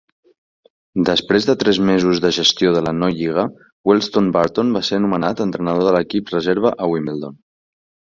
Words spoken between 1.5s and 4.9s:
tres mesos de gestió de la no-Lliga Wealdstone Burton va